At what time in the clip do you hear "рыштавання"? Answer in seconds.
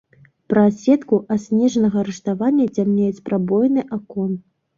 2.09-2.65